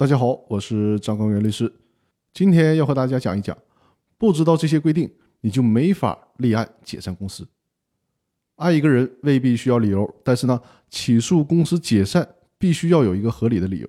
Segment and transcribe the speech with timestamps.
[0.00, 1.70] 大家好，我是张光元律师。
[2.32, 3.54] 今天要和大家讲一讲，
[4.16, 5.10] 不知道这些规定，
[5.42, 7.46] 你就没法立案解散公司。
[8.56, 10.58] 爱一个人未必需要理由，但是呢，
[10.88, 12.26] 起诉公司解散
[12.58, 13.88] 必须要有一个合理的理由。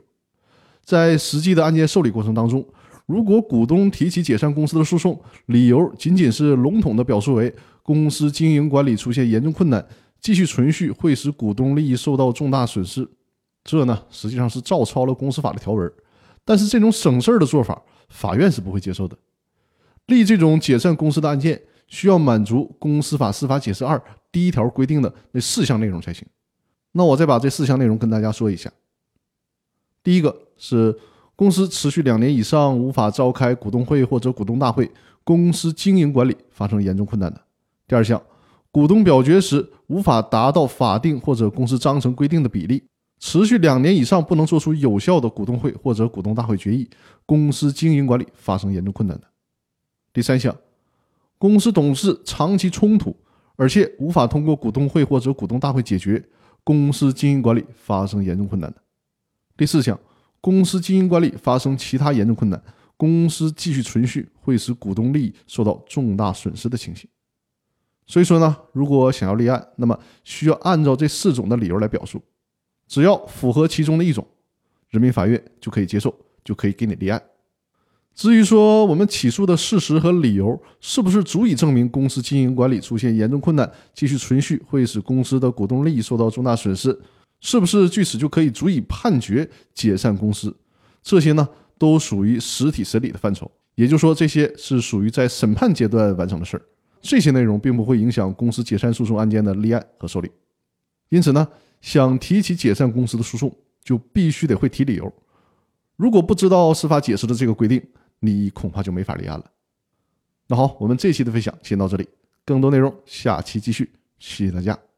[0.83, 2.67] 在实际的案件受理过程当中，
[3.05, 9.87] 如果股东提起解散公司的诉讼，理由仅仅是笼统的表述为公司经营管理出现严重困难，
[10.19, 13.07] 继续存续会使股东利益受到重大损失。
[13.63, 15.91] 这呢，实际上是照抄了公司法的条文，
[16.43, 19.15] 但是这种省事儿的做法，法院是不会接受的。
[20.07, 23.97] 立这种解散公司的案件，需要满足《公司法司法解释二》
[24.31, 26.27] 第一条规定的那四项内容才行。
[26.93, 28.69] 那我再把这四项内容跟大家说一下。
[30.03, 30.97] 第一个是
[31.35, 34.91] 公司持续两年以上无法召开股东会或者股东大会，
[35.23, 37.39] 公司经营管理发生严重困难的。
[37.87, 38.21] 第二项，
[38.71, 42.83] 股东表决时无法达到法定或者公司章程规定的比例。
[43.21, 46.89] 持续两年以上不能做出有效的股东会或者股东大会决议，
[47.23, 49.27] 公司经营管理发生严重困难的。
[50.11, 50.57] 第三项，
[51.37, 53.15] 公司董事长期冲突，
[53.55, 56.21] 而且无法通过股东会或者股东大会解决，
[56.63, 58.77] 公司经营管理发生严重困难的。
[59.55, 59.97] 第四项，
[60.41, 62.59] 公司经营管理发生其他严重困难，
[62.97, 67.07] 公司继续存续会使股东利益受到重大损失的情形。
[68.07, 72.19] 所以说呢，如果想要立案，那么需要按照这四种的理由来表述。
[72.91, 74.27] 只要符合其中的一种，
[74.89, 77.23] 人民法院就可以接受，就可以给你立案。
[78.13, 86.99] 至于说我们起诉的事实和理由是不是足以证明公司经营管理出现严重困难，继续存续会使公司的股东利益受到重大损失，
[87.39, 90.53] 是不是据此就可以足以判决解散公司？
[91.01, 91.47] 这些呢，
[91.77, 96.61] 都属于实体审理的范畴，也就是说，这些是属于在审判阶段完成的事儿。
[97.01, 100.29] 这些内容并不会影响公司解散诉讼案件的立案和受理。
[101.07, 101.47] 因此呢。
[101.81, 105.11] 想提起解散公司的诉讼，就必须得会提理由。
[105.95, 107.83] 如果不知道司法解释的这个规定，
[108.19, 109.51] 你恐怕就没法立案了。
[110.47, 112.07] 那好，我们这期的分享先到这里，
[112.45, 113.91] 更多内容下期继续。
[114.19, 114.90] 谢谢大家。